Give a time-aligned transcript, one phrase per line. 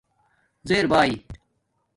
[0.67, 1.11] زیر بآئ